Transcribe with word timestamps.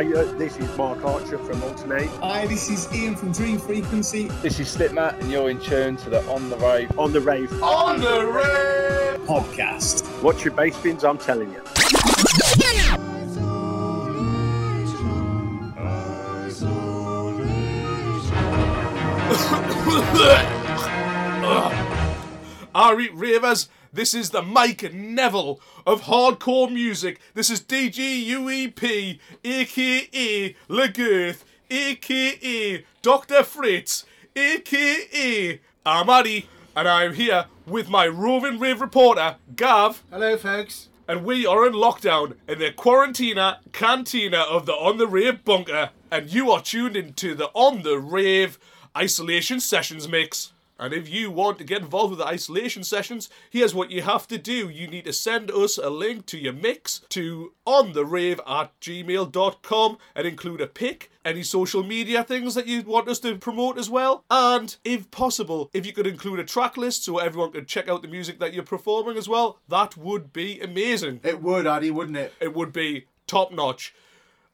Hi, 0.00 0.06
uh, 0.14 0.24
this 0.38 0.56
is 0.56 0.78
Mark 0.78 1.04
Archer 1.04 1.36
from 1.36 1.60
Altern-8. 1.60 2.08
Hi, 2.20 2.46
this 2.46 2.70
is 2.70 2.90
Ian 2.90 3.14
from 3.14 3.32
Dream 3.32 3.58
Frequency. 3.58 4.28
This 4.40 4.58
is 4.58 4.74
Slipmat, 4.74 5.20
and 5.20 5.30
you're 5.30 5.50
in 5.50 5.60
tune 5.60 5.98
to 5.98 6.08
the 6.08 6.22
On 6.22 6.48
the 6.48 6.56
Rave. 6.56 6.98
On 6.98 7.12
the 7.12 7.20
rave. 7.20 7.62
On 7.62 8.00
the 8.00 8.24
rave 8.24 9.20
podcast. 9.26 10.22
Watch 10.22 10.42
your 10.42 10.54
bass 10.54 10.74
bins, 10.78 11.04
I'm 11.04 11.18
telling 11.18 11.52
you. 11.52 11.60
Alright, 22.74 23.12
ravers, 23.12 23.68
this 23.92 24.14
is 24.14 24.30
the 24.30 24.42
Mike 24.42 24.92
Neville 24.92 25.60
of 25.86 26.02
hardcore 26.02 26.72
music. 26.72 27.20
This 27.34 27.50
is 27.50 27.60
DGUEP, 27.60 29.18
aka 29.44 30.56
Legirth, 30.68 31.44
aka 31.70 32.84
Dr. 33.02 33.42
Fritz, 33.42 34.04
aka 34.36 35.60
I'm 35.84 36.08
and 36.08 36.88
I'm 36.88 37.14
here 37.14 37.46
with 37.66 37.88
my 37.88 38.06
roving 38.06 38.60
rave 38.60 38.80
reporter, 38.80 39.36
Gav. 39.56 40.04
Hello, 40.10 40.36
folks. 40.36 40.88
and 41.08 41.24
we 41.24 41.44
are 41.44 41.66
in 41.66 41.72
lockdown 41.72 42.36
in 42.46 42.60
the 42.60 42.70
quarantina 42.70 43.58
cantina 43.72 44.38
of 44.38 44.66
the 44.66 44.72
On 44.74 44.98
the 44.98 45.08
Rave 45.08 45.44
bunker, 45.44 45.90
and 46.12 46.32
you 46.32 46.52
are 46.52 46.62
tuned 46.62 46.96
into 46.96 47.34
the 47.34 47.48
On 47.54 47.82
the 47.82 47.98
Rave 47.98 48.56
isolation 48.96 49.58
sessions 49.58 50.06
mix. 50.06 50.52
And 50.80 50.94
if 50.94 51.10
you 51.10 51.30
want 51.30 51.58
to 51.58 51.64
get 51.64 51.82
involved 51.82 52.10
with 52.10 52.20
the 52.20 52.26
isolation 52.26 52.82
sessions, 52.82 53.28
here's 53.50 53.74
what 53.74 53.90
you 53.90 54.00
have 54.00 54.26
to 54.28 54.38
do. 54.38 54.70
You 54.70 54.86
need 54.88 55.04
to 55.04 55.12
send 55.12 55.50
us 55.50 55.76
a 55.76 55.90
link 55.90 56.24
to 56.26 56.38
your 56.38 56.54
mix 56.54 57.02
to 57.10 57.52
ontherave 57.66 58.40
at 58.48 58.80
gmail.com 58.80 59.98
and 60.14 60.26
include 60.26 60.62
a 60.62 60.66
pic, 60.66 61.10
any 61.22 61.42
social 61.42 61.82
media 61.82 62.24
things 62.24 62.54
that 62.54 62.66
you 62.66 62.80
want 62.80 63.08
us 63.08 63.18
to 63.20 63.36
promote 63.36 63.76
as 63.76 63.90
well. 63.90 64.24
And 64.30 64.74
if 64.82 65.10
possible, 65.10 65.68
if 65.74 65.84
you 65.84 65.92
could 65.92 66.06
include 66.06 66.40
a 66.40 66.44
track 66.44 66.78
list 66.78 67.04
so 67.04 67.18
everyone 67.18 67.52
could 67.52 67.68
check 67.68 67.86
out 67.86 68.00
the 68.00 68.08
music 68.08 68.38
that 68.40 68.54
you're 68.54 68.64
performing 68.64 69.18
as 69.18 69.28
well, 69.28 69.58
that 69.68 69.98
would 69.98 70.32
be 70.32 70.60
amazing. 70.60 71.20
It 71.22 71.42
would, 71.42 71.66
Addy, 71.66 71.90
wouldn't 71.90 72.16
it? 72.16 72.32
It 72.40 72.54
would 72.54 72.72
be 72.72 73.04
top 73.26 73.52
notch. 73.52 73.94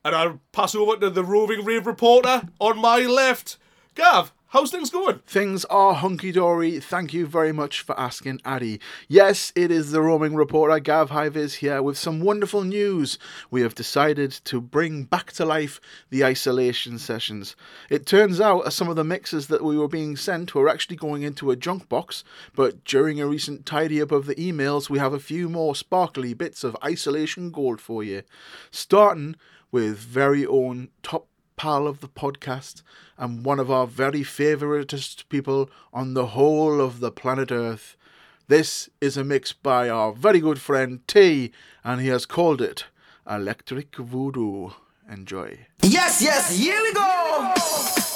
And 0.04 0.14
I'll 0.14 0.40
pass 0.50 0.74
over 0.74 0.96
to 0.96 1.08
the 1.08 1.24
roving 1.24 1.64
rave 1.64 1.86
reporter 1.86 2.48
on 2.58 2.80
my 2.80 2.98
left. 2.98 3.58
Gav, 3.94 4.32
how's 4.56 4.70
things 4.70 4.88
going? 4.88 5.18
Things 5.26 5.66
are 5.66 5.92
hunky 5.92 6.32
dory. 6.32 6.80
Thank 6.80 7.12
you 7.12 7.26
very 7.26 7.52
much 7.52 7.82
for 7.82 7.98
asking, 8.00 8.40
Addy. 8.42 8.80
Yes, 9.06 9.52
it 9.54 9.70
is 9.70 9.90
the 9.90 10.00
roaming 10.00 10.34
reporter 10.34 10.80
Gav 10.80 11.10
Hives 11.10 11.56
here 11.56 11.82
with 11.82 11.98
some 11.98 12.20
wonderful 12.20 12.64
news. 12.64 13.18
We 13.50 13.60
have 13.60 13.74
decided 13.74 14.32
to 14.44 14.62
bring 14.62 15.04
back 15.04 15.32
to 15.32 15.44
life 15.44 15.78
the 16.08 16.24
isolation 16.24 16.98
sessions. 16.98 17.54
It 17.90 18.06
turns 18.06 18.40
out 18.40 18.72
some 18.72 18.88
of 18.88 18.96
the 18.96 19.04
mixes 19.04 19.48
that 19.48 19.62
we 19.62 19.76
were 19.76 19.88
being 19.88 20.16
sent 20.16 20.54
were 20.54 20.70
actually 20.70 20.96
going 20.96 21.22
into 21.22 21.50
a 21.50 21.56
junk 21.56 21.90
box, 21.90 22.24
but 22.54 22.82
during 22.82 23.20
a 23.20 23.26
recent 23.26 23.66
tidy 23.66 24.00
up 24.00 24.10
of 24.10 24.24
the 24.24 24.36
emails, 24.36 24.88
we 24.88 24.98
have 24.98 25.12
a 25.12 25.20
few 25.20 25.50
more 25.50 25.76
sparkly 25.76 26.32
bits 26.32 26.64
of 26.64 26.78
isolation 26.82 27.50
gold 27.50 27.78
for 27.78 28.02
you. 28.02 28.22
Starting 28.70 29.36
with 29.70 29.98
very 29.98 30.46
own 30.46 30.88
top 31.02 31.28
pal 31.56 31.86
of 31.86 32.00
the 32.00 32.08
podcast 32.08 32.82
and 33.16 33.44
one 33.44 33.58
of 33.58 33.70
our 33.70 33.86
very 33.86 34.20
favoritist 34.20 35.28
people 35.28 35.70
on 35.92 36.14
the 36.14 36.26
whole 36.26 36.80
of 36.80 37.00
the 37.00 37.10
planet 37.10 37.50
Earth. 37.50 37.96
This 38.48 38.88
is 39.00 39.16
a 39.16 39.24
mix 39.24 39.52
by 39.52 39.88
our 39.88 40.12
very 40.12 40.40
good 40.40 40.60
friend 40.60 41.00
T, 41.08 41.52
and 41.82 42.00
he 42.00 42.08
has 42.08 42.26
called 42.26 42.60
it 42.60 42.84
Electric 43.28 43.96
Voodoo. 43.96 44.70
Enjoy. 45.10 45.66
Yes, 45.82 46.20
yes, 46.22 46.56
here 46.56 46.80
we 46.82 46.92
go. 46.92 47.52
Sound 47.56 48.15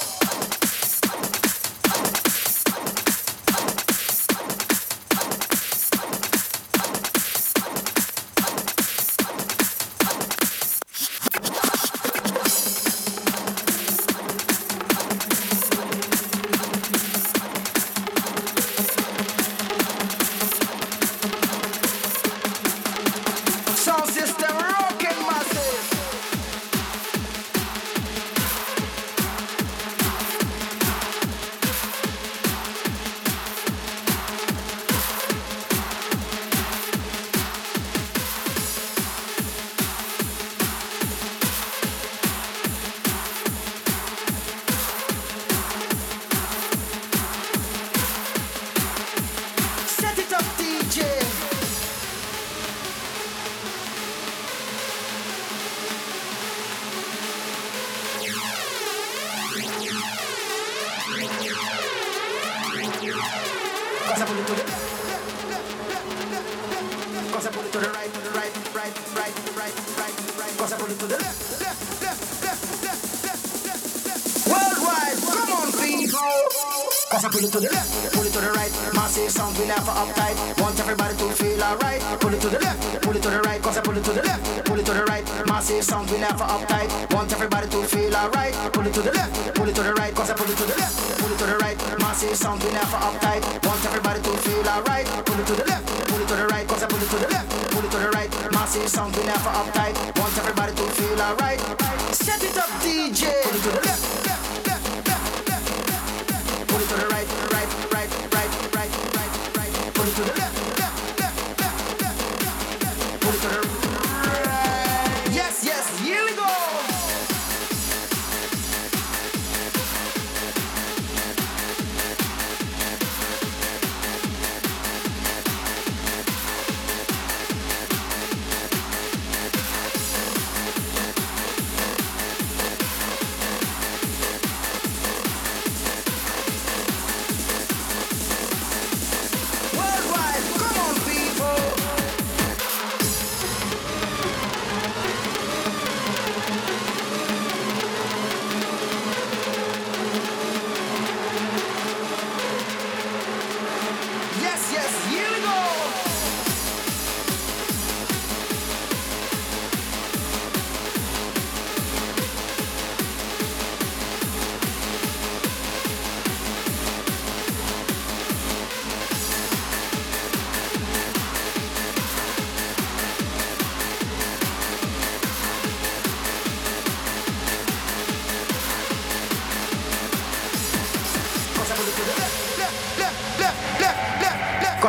We 79.60 79.66
never 79.66 79.92
uptight. 79.92 80.40
Want 80.56 80.80
everybody 80.80 81.14
to 81.20 81.28
feel 81.36 81.62
alright. 81.62 82.00
Pull 82.18 82.32
it 82.32 82.40
to 82.40 82.48
the 82.48 82.60
left, 82.60 83.02
pull 83.02 83.14
it 83.14 83.22
to 83.22 83.28
the 83.28 83.40
right. 83.42 83.60
Cause 83.60 83.76
I 83.76 83.82
pull 83.82 83.94
it 83.94 84.02
to 84.04 84.12
the 84.12 84.22
left, 84.22 84.64
pull 84.64 84.80
it 84.80 84.86
to 84.86 84.94
the 84.94 85.04
right. 85.04 85.22
Massive 85.46 85.84
sound, 85.84 86.10
we 86.10 86.16
never 86.16 86.44
uptight. 86.44 86.88
Want 87.12 87.30
everybody 87.30 87.68
to 87.68 87.84
feel 87.84 88.16
alright. 88.16 88.54
Pull 88.72 88.86
it 88.86 88.94
to 88.94 89.02
the 89.02 89.12
left, 89.12 89.54
pull 89.54 89.68
it 89.68 89.74
to 89.74 89.82
the 89.82 89.92
right. 89.92 90.14
Cause 90.14 90.30
I 90.30 90.34
pull 90.34 90.48
it 90.48 90.56
to 90.56 90.64
the 90.64 90.76
left, 90.80 90.96
pull 91.20 91.30
it 91.30 91.38
to 91.38 91.44
the 91.44 91.58
right. 91.58 91.76
Massive 92.00 92.36
sound, 92.36 92.64
we 92.64 92.72
never 92.72 92.96
uptight. 92.96 93.44
Want 93.66 93.84
everybody 93.84 94.22
to 94.22 94.30
feel 94.40 94.66
alright. 94.66 95.06
Pull 95.26 95.38
it 95.38 95.46
to 95.46 95.52
the 95.52 95.64
left, 95.68 96.08
pull 96.08 96.22
it 96.22 96.28
to 96.28 96.36
the 96.36 96.46
right. 96.46 96.66
Cause 96.66 96.82
I 96.82 96.86
pull 96.88 97.02
it 97.02 97.10
to 97.10 97.16
the 97.20 97.28
left, 97.28 97.72
pull 97.72 97.84
it 97.84 97.90
to 97.90 97.98
the 97.98 98.10
right. 98.16 98.30
Massive 98.52 98.88
sound, 98.88 99.14
we 99.14 99.24
never 99.24 99.50
uptight. 99.50 99.69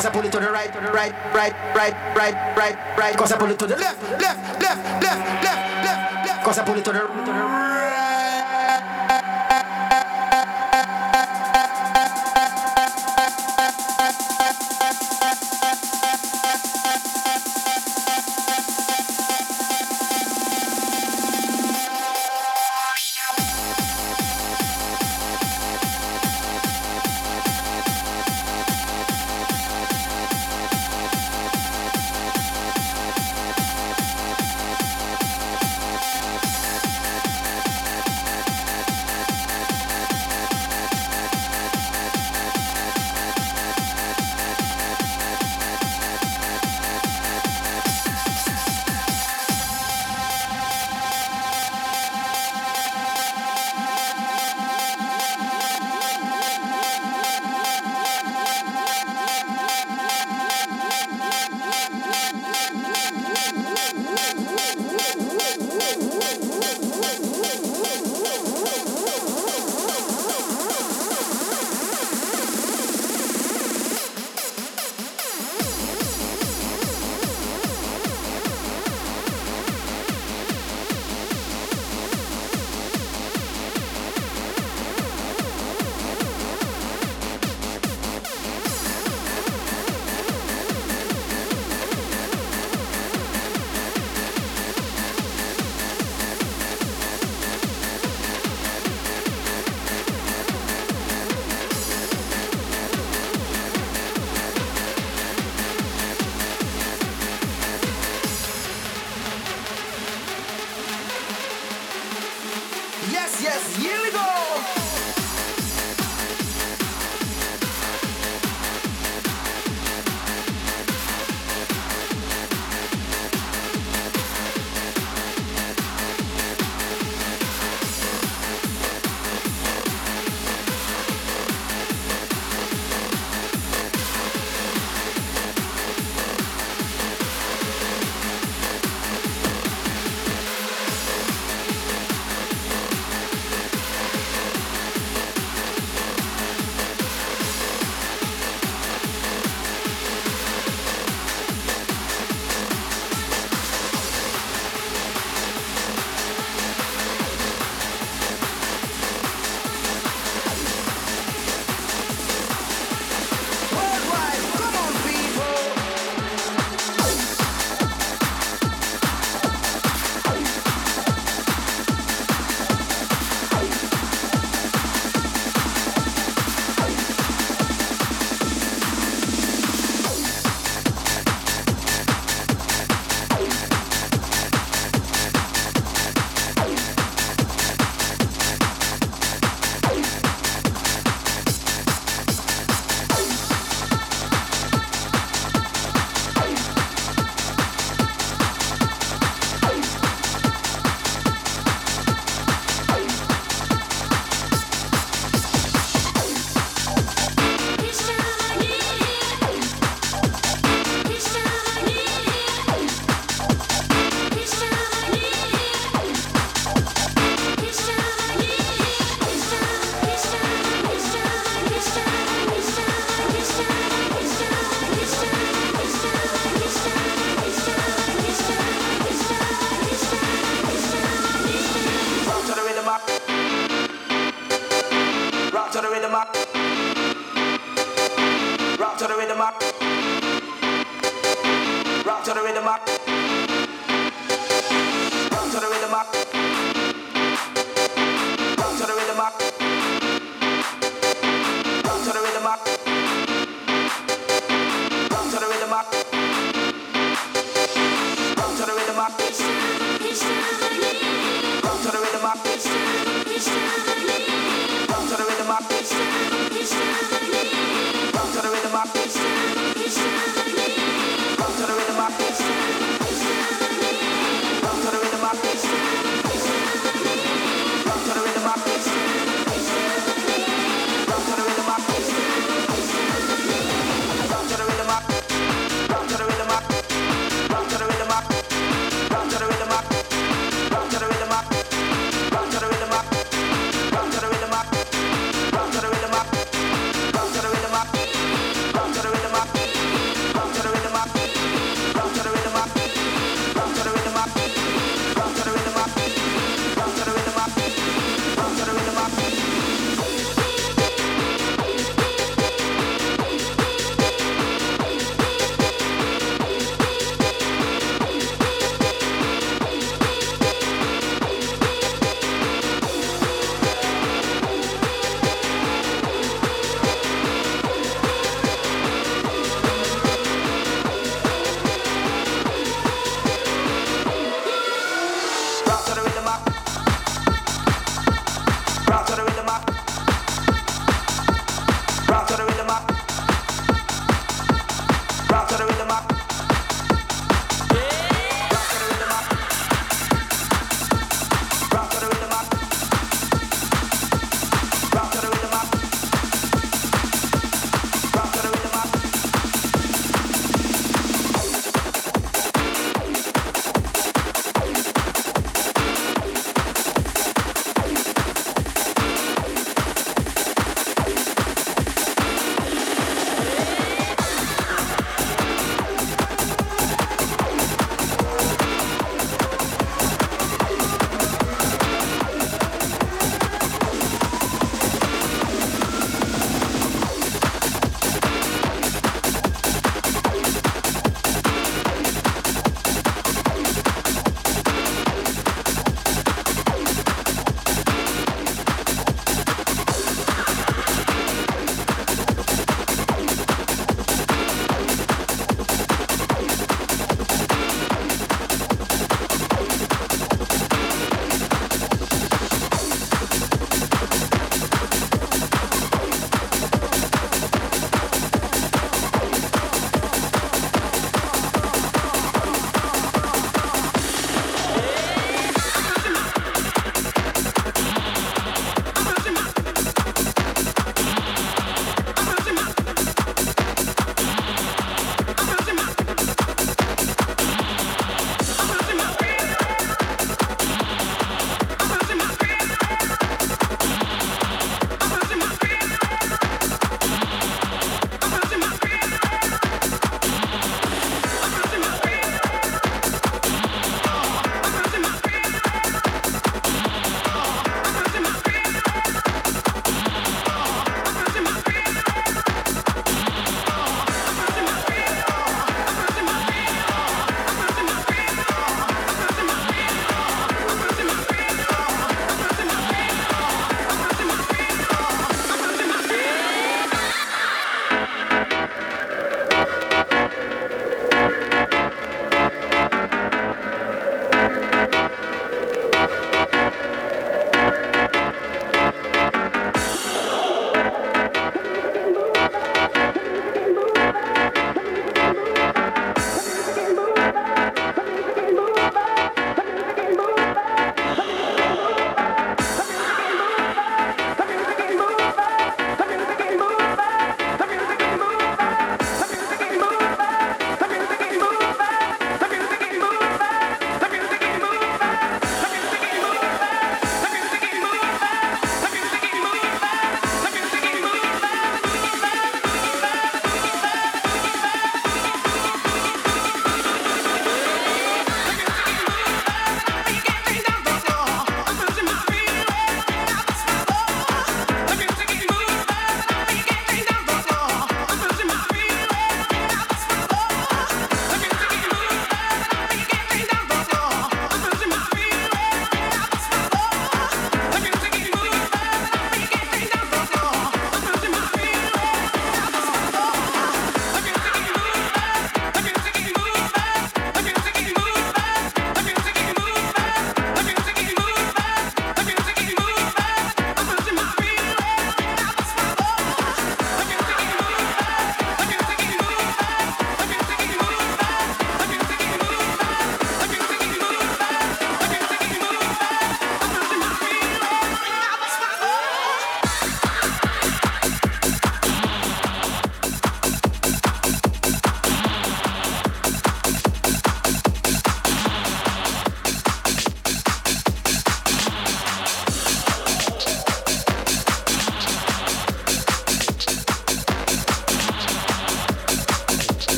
Cause 0.00 0.06
I 0.06 0.12
pull 0.12 0.24
it 0.24 0.32
to 0.32 0.40
the 0.40 0.50
right, 0.50 0.74
right, 0.94 1.12
right, 1.34 1.52
right, 1.74 2.16
right, 2.16 2.56
right, 2.56 2.96
right. 2.96 3.16
Cause 3.18 3.32
I 3.32 3.36
pull 3.36 3.50
it 3.50 3.58
to 3.58 3.66
the 3.66 3.76
left, 3.76 4.00
left, 4.18 4.62
left, 4.62 5.02
left, 5.02 5.44
left, 5.44 5.84
left, 5.84 6.24
left. 6.24 6.42
Cause 6.42 6.58
I 6.58 6.64
pull 6.64 6.76
it 6.78 6.84
to 6.86 6.92
the, 6.92 7.00
to 7.00 7.06
the 7.06 7.32
right. 7.32 7.59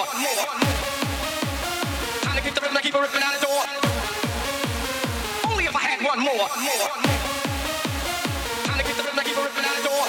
more, 0.00 0.08
more, 0.20 0.36
more. 0.36 0.48
Time 2.22 2.36
to 2.36 2.42
keep 2.42 2.54
the 2.54 2.60
rhythm, 2.60 2.76
I 2.76 2.80
keep 2.80 2.94
a 2.94 3.00
ripping 3.00 3.22
out 3.22 3.34
the 3.38 3.46
door. 3.46 3.64
Only 5.50 5.64
if 5.64 5.76
I 5.76 5.80
had 5.80 6.00
one 6.04 6.20
more, 6.20 6.36
more, 6.36 6.48
more. 6.48 6.90
To 8.80 8.96
the 8.96 9.02
rhythm, 9.02 9.18
I 9.18 9.24
keep 9.24 9.36
ripping 9.36 9.64
out 9.64 9.76
the 9.76 9.82
door. 9.88 10.06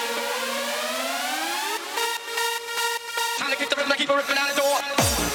To 3.52 3.66
the 3.70 3.76
rhythm, 3.76 3.92
I 3.92 3.96
keep 3.98 4.10
a 4.10 4.16
ripping 4.16 4.38
out 4.38 4.50
the 4.56 4.62
door. 4.62 5.31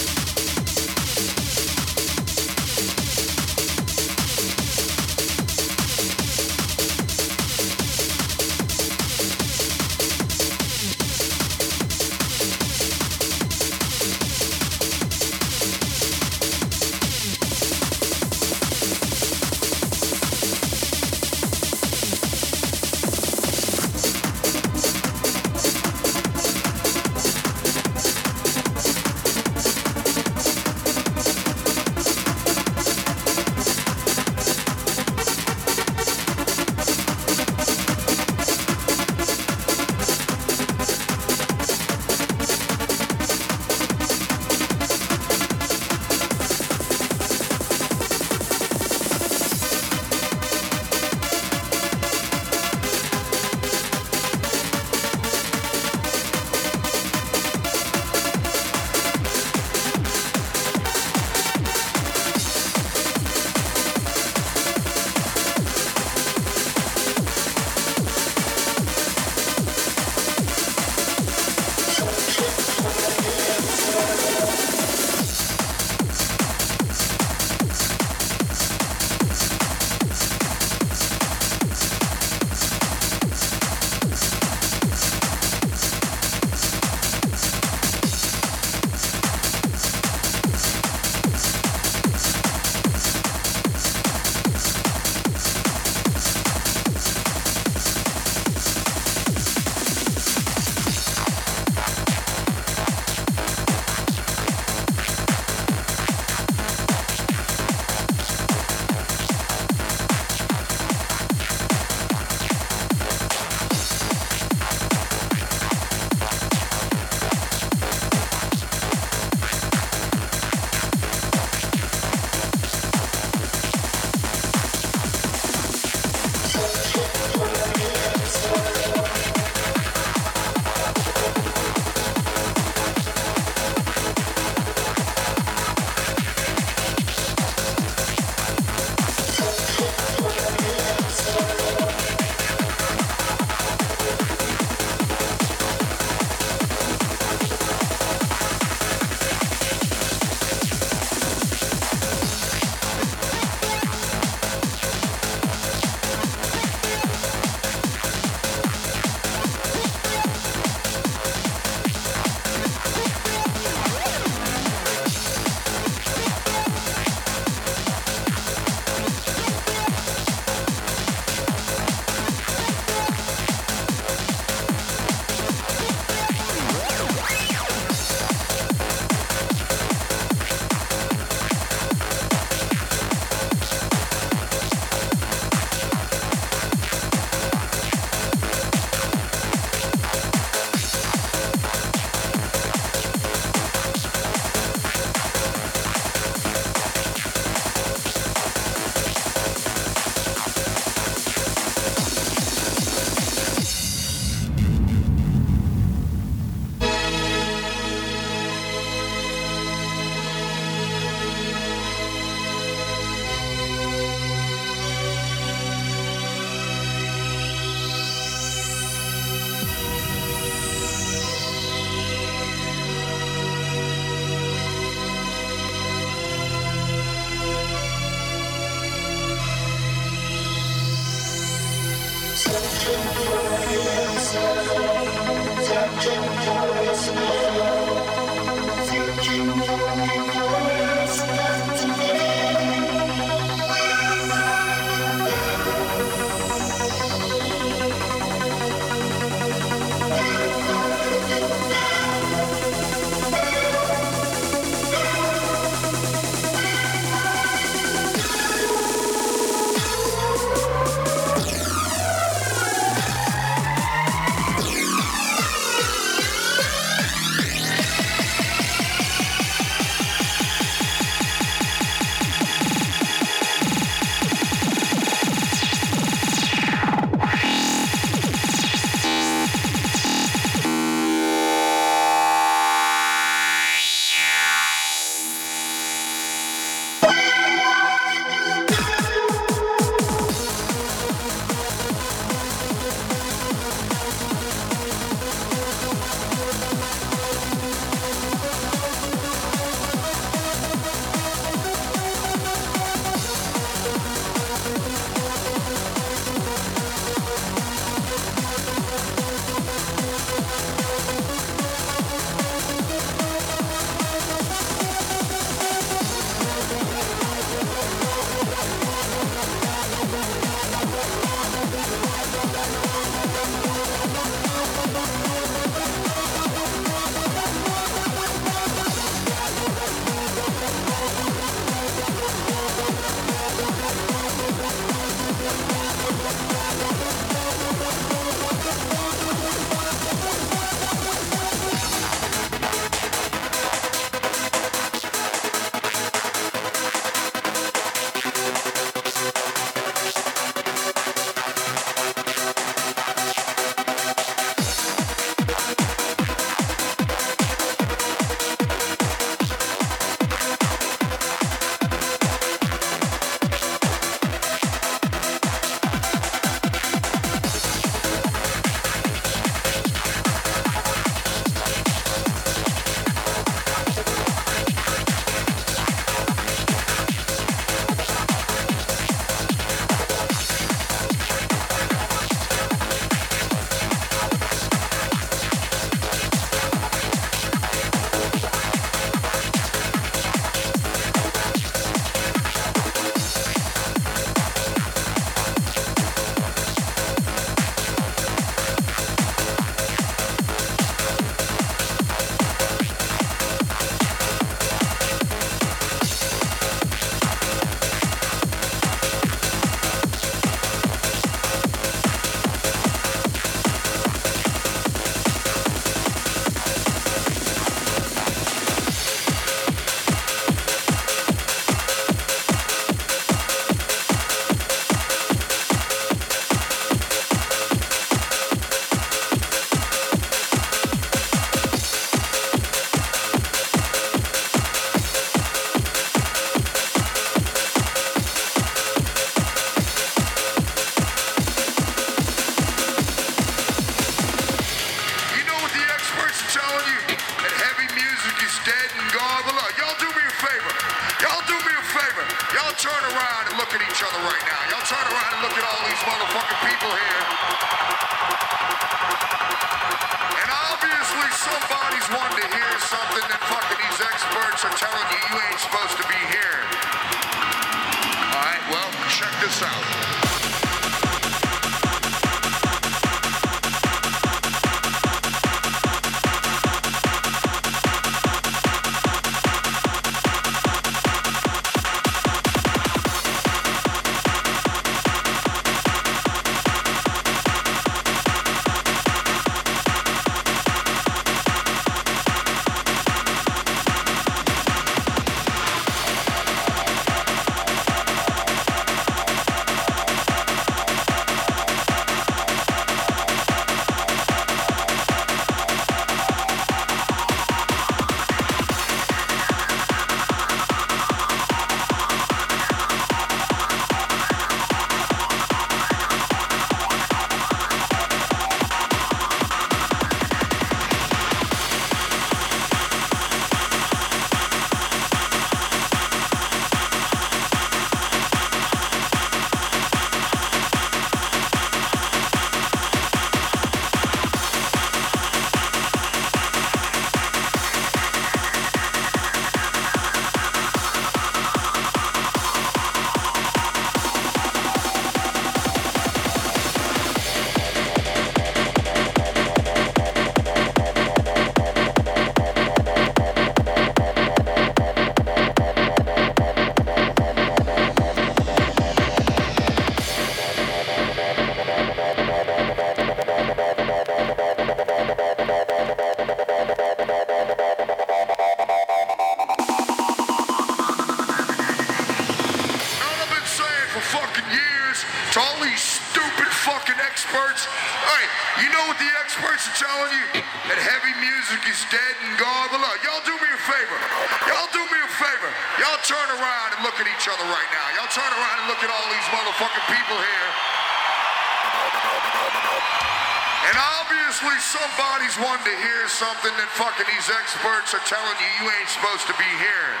And 593.68 593.76
obviously 594.00 594.56
somebody's 594.64 595.36
wanting 595.36 595.68
to 595.68 595.76
hear 595.84 596.08
something 596.08 596.52
that 596.56 596.72
fucking 596.72 597.04
these 597.04 597.28
experts 597.28 597.92
are 597.92 598.00
telling 598.08 598.32
you 598.40 598.64
you 598.64 598.72
ain't 598.72 598.88
supposed 598.88 599.28
to 599.28 599.36
be 599.36 599.50
hearing. 599.60 600.00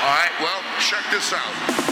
All 0.00 0.16
right, 0.16 0.32
well, 0.40 0.64
check 0.80 1.04
this 1.12 1.36
out. 1.36 1.87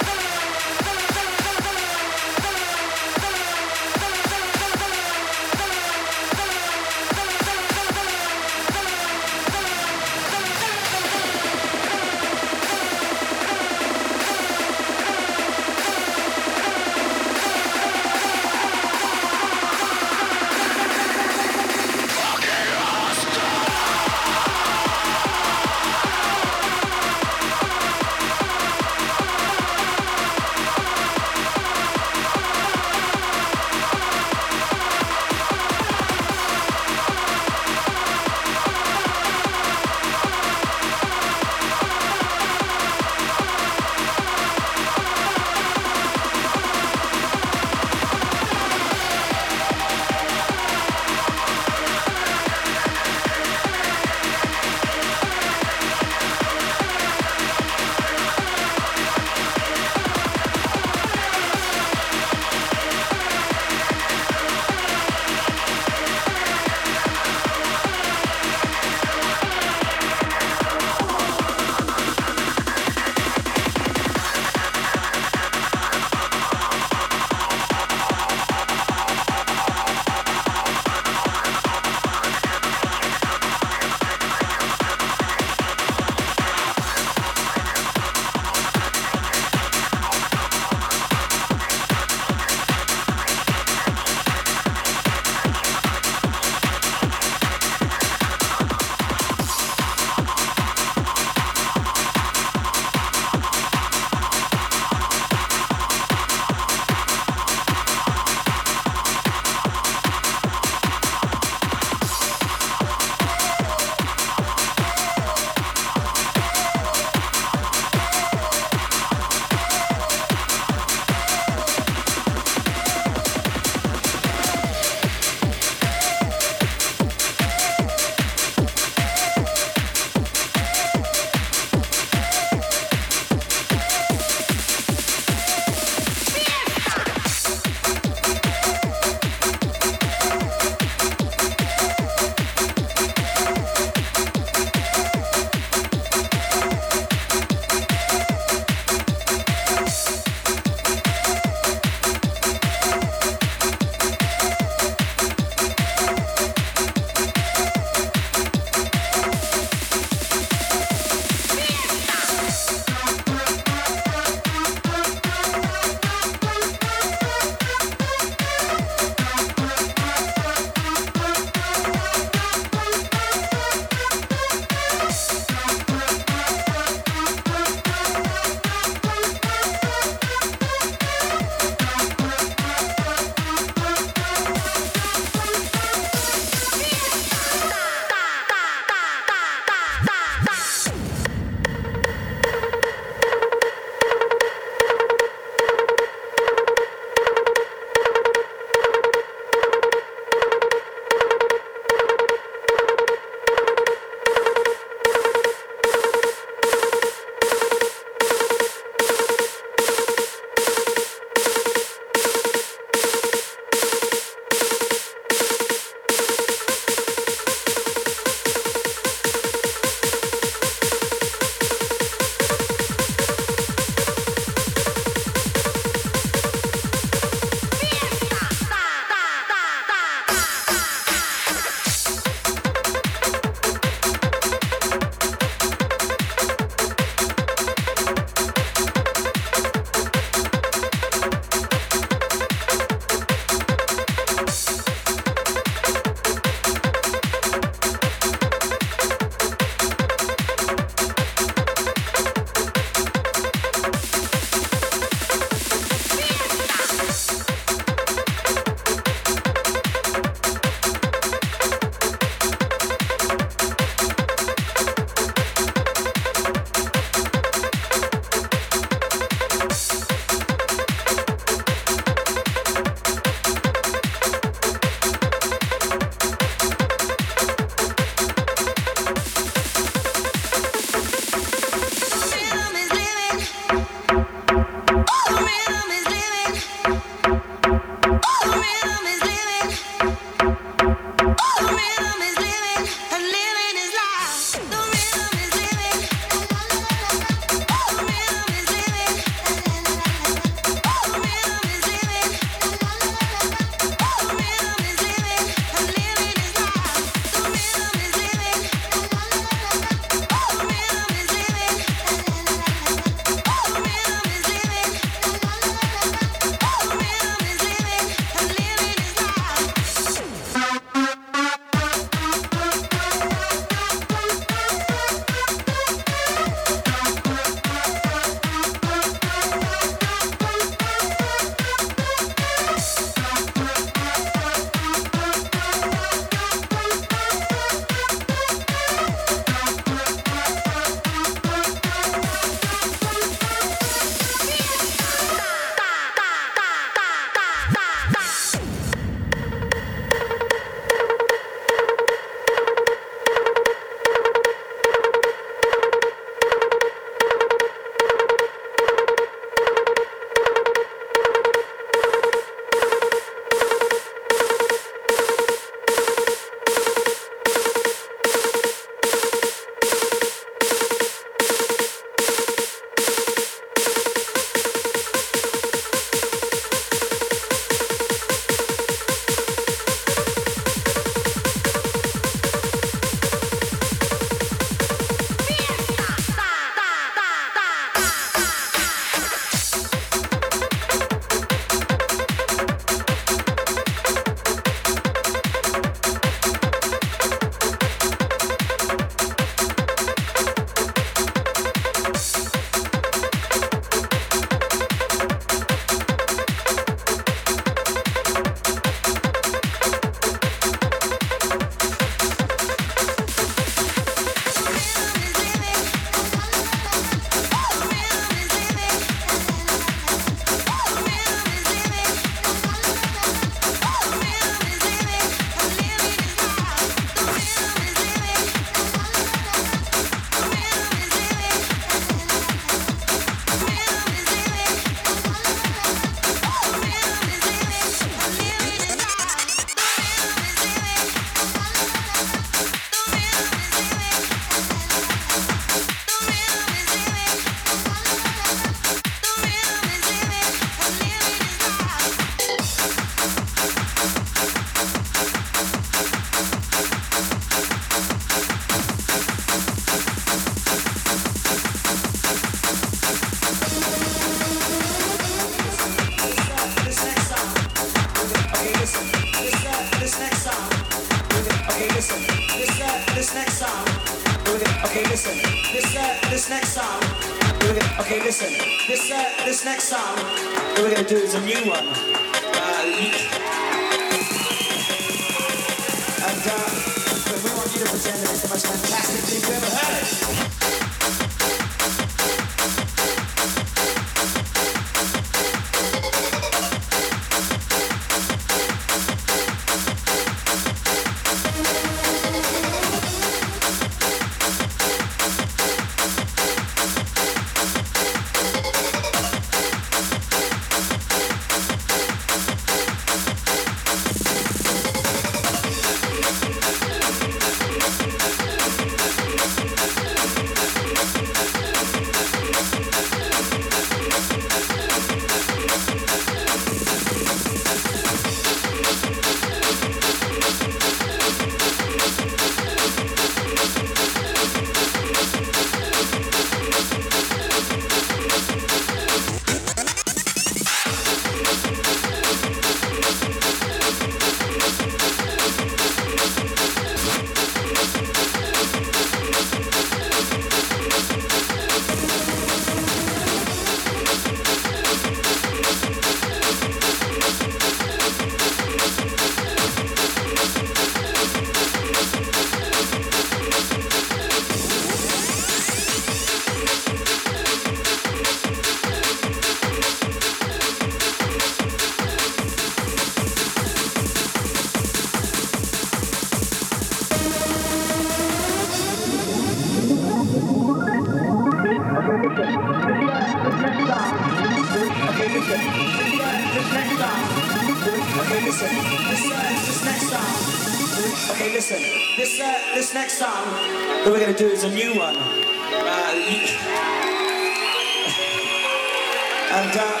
to 594.32 594.38
do 594.38 594.48
is 594.50 594.64
a 594.64 594.70
new 594.70 594.96
one. 594.96 595.14
Uh, 595.16 595.20
and, 599.52 599.76
uh, 599.76 600.00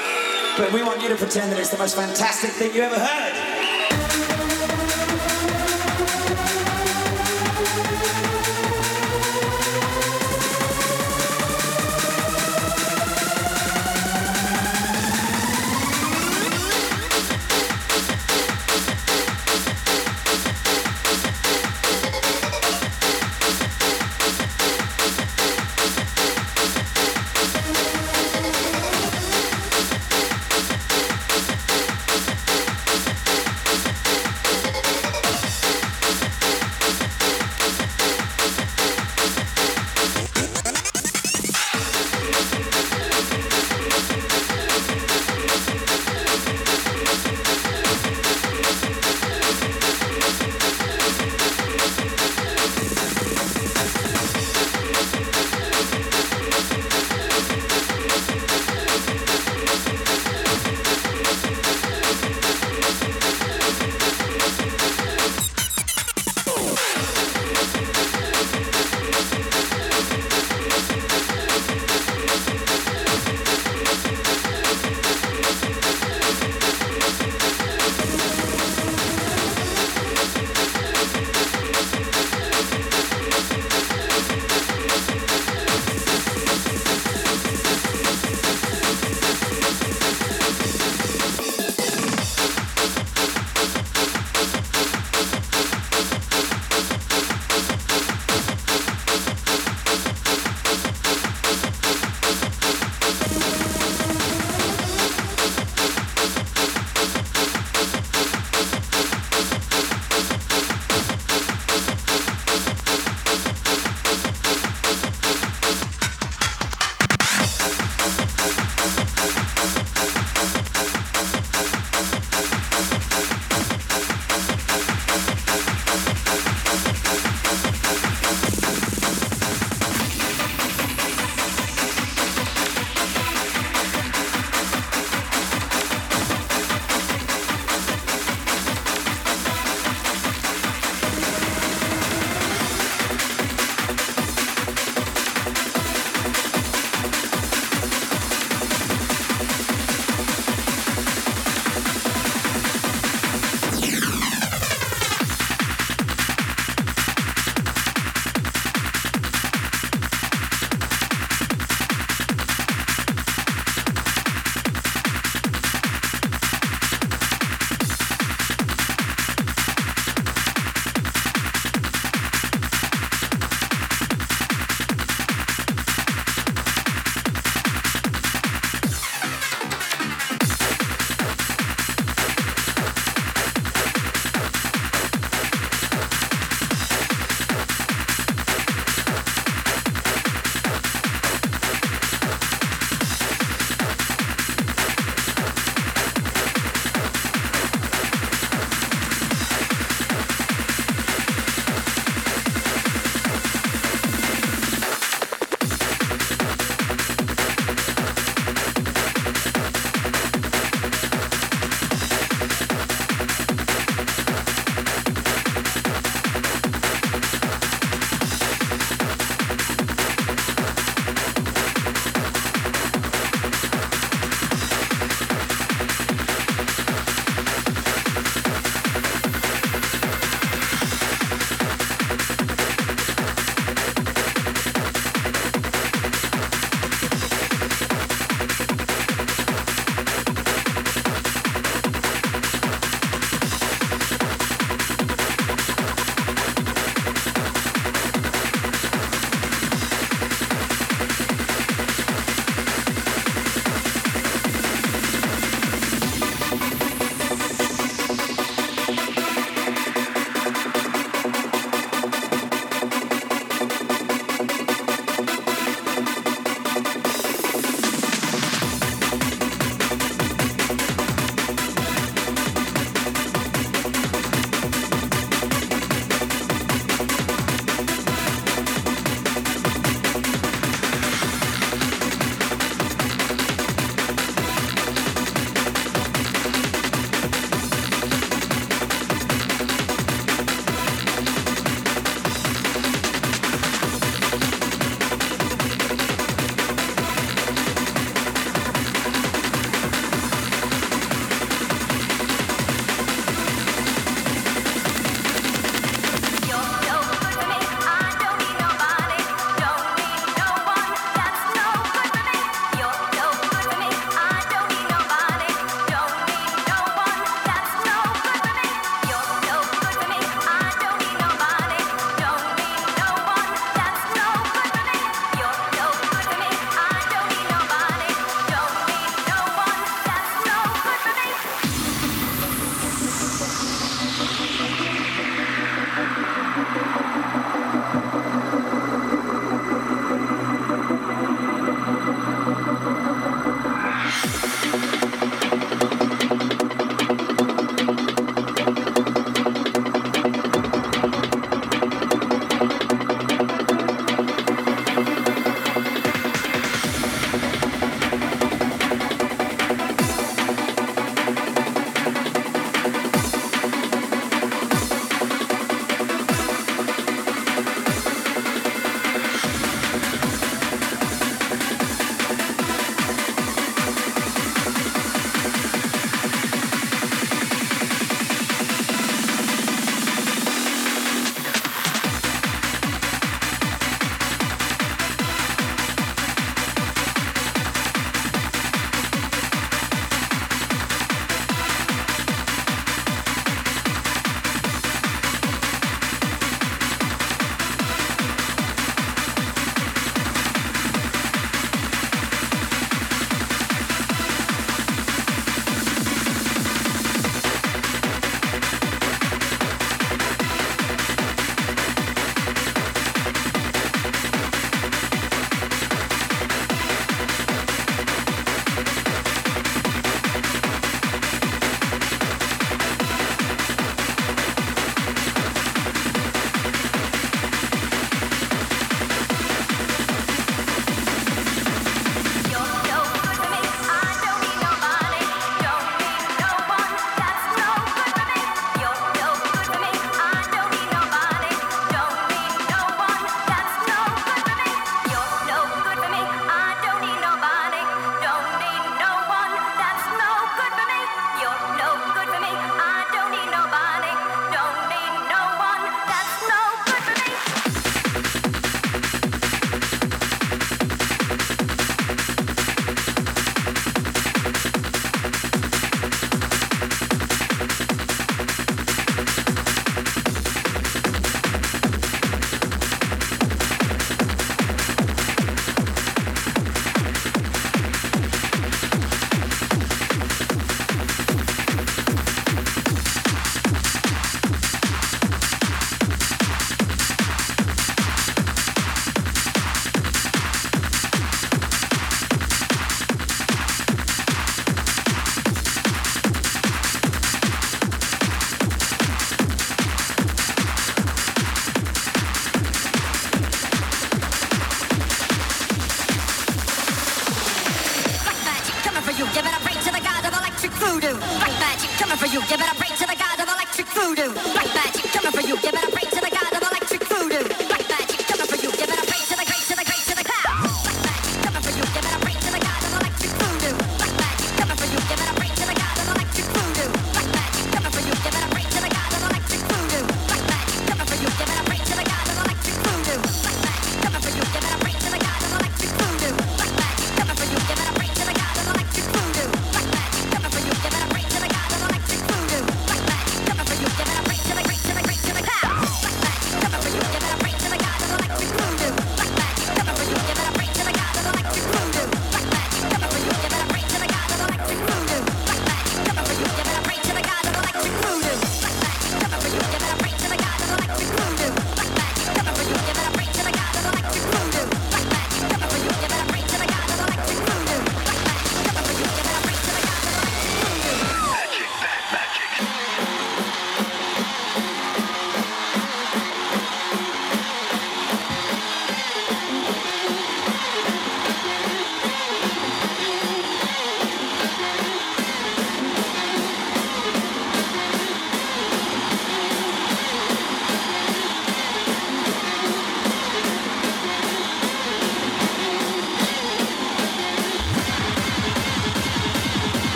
but 0.56 0.72
we 0.72 0.82
want 0.82 1.02
you 1.02 1.08
to 1.08 1.16
pretend 1.16 1.52
that 1.52 1.58
it's 1.58 1.68
the 1.70 1.78
most 1.78 1.96
fantastic 1.96 2.50
thing 2.50 2.74
you 2.74 2.82
ever 2.82 2.98
heard. 2.98 3.51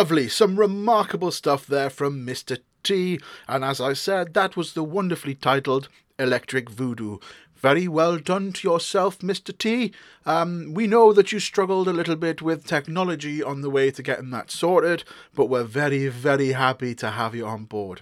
Lovely, 0.00 0.30
some 0.30 0.56
remarkable 0.56 1.30
stuff 1.30 1.66
there 1.66 1.90
from 1.90 2.26
Mr. 2.26 2.56
T. 2.82 3.20
And 3.46 3.62
as 3.62 3.82
I 3.82 3.92
said, 3.92 4.32
that 4.32 4.56
was 4.56 4.72
the 4.72 4.82
wonderfully 4.82 5.34
titled 5.34 5.90
Electric 6.18 6.70
Voodoo. 6.70 7.18
Very 7.54 7.86
well 7.86 8.16
done 8.16 8.54
to 8.54 8.66
yourself, 8.66 9.18
Mr. 9.18 9.56
T. 9.56 9.92
Um, 10.24 10.72
we 10.72 10.86
know 10.86 11.12
that 11.12 11.32
you 11.32 11.38
struggled 11.38 11.86
a 11.86 11.92
little 11.92 12.16
bit 12.16 12.40
with 12.40 12.66
technology 12.66 13.42
on 13.42 13.60
the 13.60 13.68
way 13.68 13.90
to 13.90 14.02
getting 14.02 14.30
that 14.30 14.50
sorted, 14.50 15.04
but 15.34 15.50
we're 15.50 15.64
very, 15.64 16.08
very 16.08 16.52
happy 16.52 16.94
to 16.94 17.10
have 17.10 17.34
you 17.34 17.46
on 17.46 17.66
board. 17.66 18.00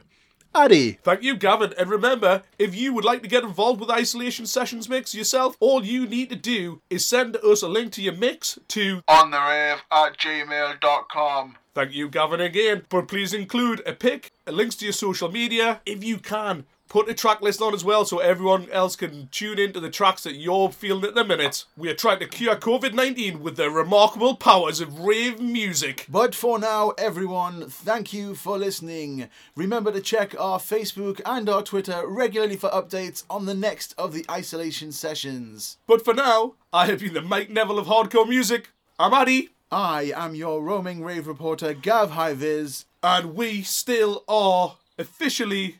Addy, 0.54 0.98
Thank 1.02 1.22
you, 1.22 1.36
Gavin. 1.36 1.74
And 1.76 1.90
remember, 1.90 2.44
if 2.60 2.76
you 2.76 2.92
would 2.92 3.04
like 3.04 3.22
to 3.22 3.28
get 3.28 3.42
involved 3.42 3.80
with 3.80 3.90
Isolation 3.90 4.46
Sessions 4.46 4.88
Mix 4.88 5.16
yourself, 5.16 5.56
all 5.58 5.84
you 5.84 6.06
need 6.06 6.30
to 6.30 6.36
do 6.36 6.80
is 6.90 7.04
send 7.04 7.36
us 7.38 7.62
a 7.62 7.68
link 7.68 7.92
to 7.94 8.02
your 8.02 8.14
mix 8.14 8.56
to 8.68 9.02
on 9.08 9.32
the 9.32 9.40
rave 9.40 9.82
at 9.90 10.16
gmail.com. 10.16 11.56
Thank 11.78 11.94
you, 11.94 12.08
Gavin, 12.08 12.40
again. 12.40 12.82
But 12.88 13.06
please 13.06 13.32
include 13.32 13.84
a 13.86 13.92
pic, 13.92 14.32
links 14.48 14.74
to 14.76 14.86
your 14.86 14.92
social 14.92 15.30
media, 15.30 15.80
if 15.86 16.02
you 16.02 16.18
can. 16.18 16.64
Put 16.88 17.08
a 17.08 17.14
track 17.14 17.40
list 17.40 17.62
on 17.62 17.72
as 17.72 17.84
well 17.84 18.04
so 18.04 18.18
everyone 18.18 18.68
else 18.72 18.96
can 18.96 19.28
tune 19.30 19.60
into 19.60 19.78
the 19.78 19.88
tracks 19.88 20.24
that 20.24 20.34
you're 20.34 20.70
feeling 20.72 21.04
at 21.04 21.14
the 21.14 21.22
minute. 21.22 21.66
We 21.76 21.88
are 21.88 21.94
trying 21.94 22.18
to 22.18 22.26
cure 22.26 22.56
COVID 22.56 22.94
19 22.94 23.44
with 23.44 23.54
the 23.54 23.70
remarkable 23.70 24.34
powers 24.34 24.80
of 24.80 24.98
rave 24.98 25.38
music. 25.38 26.06
But 26.08 26.34
for 26.34 26.58
now, 26.58 26.94
everyone, 26.98 27.70
thank 27.70 28.12
you 28.12 28.34
for 28.34 28.58
listening. 28.58 29.28
Remember 29.54 29.92
to 29.92 30.00
check 30.00 30.34
our 30.36 30.58
Facebook 30.58 31.20
and 31.24 31.48
our 31.48 31.62
Twitter 31.62 32.02
regularly 32.08 32.56
for 32.56 32.70
updates 32.70 33.22
on 33.30 33.46
the 33.46 33.54
next 33.54 33.94
of 33.96 34.12
the 34.12 34.26
isolation 34.28 34.90
sessions. 34.90 35.76
But 35.86 36.04
for 36.04 36.12
now, 36.12 36.54
I 36.72 36.86
have 36.86 36.98
been 36.98 37.14
the 37.14 37.22
Mike 37.22 37.50
Neville 37.50 37.78
of 37.78 37.86
hardcore 37.86 38.28
music. 38.28 38.70
I'm 38.98 39.14
Addy, 39.14 39.50
I 39.70 40.12
am 40.16 40.34
your 40.34 40.62
roaming 40.62 41.04
rave 41.04 41.26
reporter, 41.26 41.74
Gav 41.74 42.12
Highviz. 42.12 42.86
and 43.02 43.34
we 43.34 43.62
still 43.62 44.24
are 44.26 44.76
officially 44.98 45.78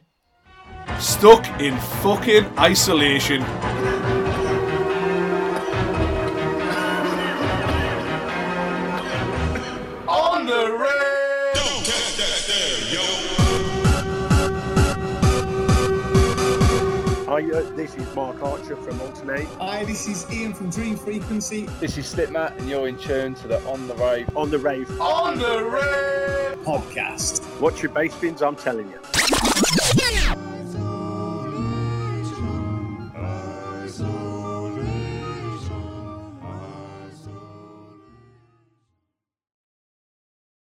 stuck 0.99 1.47
in 1.61 1.79
fucking 2.03 2.45
isolation. 2.59 3.43
Hi, 17.39 17.45
uh, 17.53 17.63
this 17.77 17.95
is 17.95 18.17
Mark 18.17 18.43
Archer 18.43 18.75
from 18.75 18.99
Altern-8. 18.99 19.47
Hi, 19.61 19.85
this 19.85 20.09
is 20.09 20.29
Ian 20.29 20.53
from 20.53 20.71
Dream 20.71 20.97
Frequency. 20.97 21.67
This 21.79 21.97
is 21.97 22.13
Slipmat, 22.13 22.59
and 22.59 22.69
you're 22.69 22.89
in 22.89 22.99
tune 22.99 23.37
to 23.37 23.47
the 23.47 23.61
On 23.61 23.87
the 23.87 23.95
Rave 23.95 24.29
On 24.37 24.51
the 24.51 24.59
rave. 24.59 25.01
On 25.01 25.39
the 25.39 25.63
Rave 25.63 26.59
podcast. 26.65 27.61
Watch 27.61 27.81
your 27.81 27.93
bass 27.93 28.13
bins, 28.17 28.43
I'm 28.43 28.57
telling 28.57 28.91
you. 28.91 30.48